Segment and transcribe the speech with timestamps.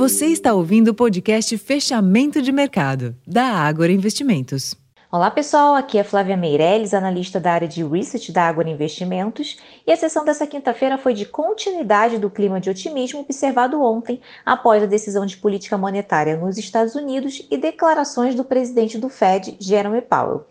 [0.00, 4.74] Você está ouvindo o podcast Fechamento de Mercado, da Ágora Investimentos.
[5.12, 9.92] Olá pessoal, aqui é Flávia Meirelles, analista da área de Research da Ágora Investimentos, e
[9.92, 14.86] a sessão dessa quinta-feira foi de continuidade do clima de otimismo observado ontem após a
[14.86, 20.46] decisão de política monetária nos Estados Unidos e declarações do presidente do Fed, Jerome Powell.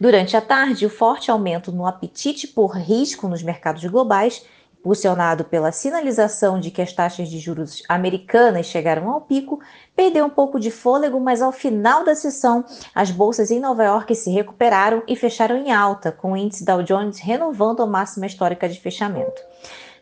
[0.00, 4.42] Durante a tarde, o forte aumento no apetite por risco nos mercados globais
[4.84, 9.58] impulsionado pela sinalização de que as taxas de juros americanas chegaram ao pico,
[9.96, 12.62] perdeu um pouco de fôlego, mas ao final da sessão,
[12.94, 16.82] as bolsas em Nova York se recuperaram e fecharam em alta, com o índice Dow
[16.82, 19.40] Jones renovando a máxima histórica de fechamento.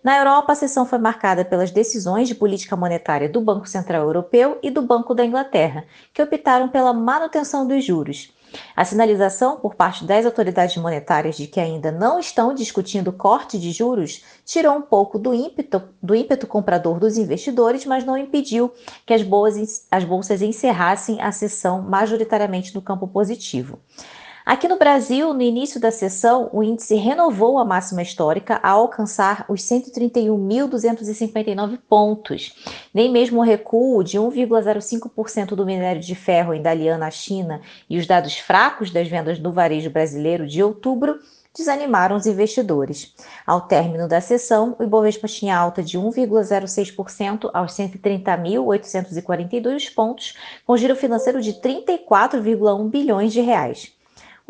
[0.02, 4.58] Na Europa, a sessão foi marcada pelas decisões de política monetária do Banco Central Europeu
[4.60, 8.32] e do Banco da Inglaterra, que optaram pela manutenção dos juros.
[8.74, 13.72] A sinalização por parte das autoridades monetárias de que ainda não estão discutindo corte de
[13.72, 18.72] juros tirou um pouco do ímpeto, do ímpeto comprador dos investidores, mas não impediu
[19.06, 23.78] que as bolsas, as bolsas encerrassem a sessão majoritariamente no campo positivo.
[24.44, 29.44] Aqui no Brasil, no início da sessão, o índice renovou a máxima histórica a alcançar
[29.48, 32.52] os 131.259 pontos.
[32.92, 38.04] Nem mesmo o recuo de 1,05% do minério de ferro ainda à China e os
[38.04, 41.20] dados fracos das vendas do varejo brasileiro de outubro
[41.56, 43.14] desanimaram os investidores.
[43.46, 50.96] Ao término da sessão, o Ibovespa tinha alta de 1,06% aos 130.842 pontos, com giro
[50.96, 54.01] financeiro de 34,1 bilhões de reais.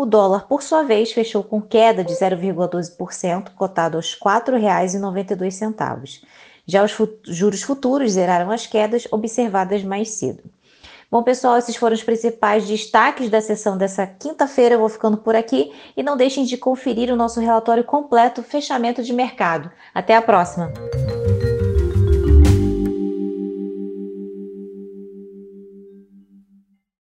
[0.03, 6.25] O dólar, por sua vez, fechou com queda de 0,12%, cotado aos R$ 4,92.
[6.67, 10.43] Já os juros futuros zeraram as quedas observadas mais cedo.
[11.09, 14.75] Bom, pessoal, esses foram os principais destaques da sessão dessa quinta-feira.
[14.75, 19.05] Eu vou ficando por aqui e não deixem de conferir o nosso relatório completo Fechamento
[19.05, 19.71] de Mercado.
[19.95, 20.73] Até a próxima!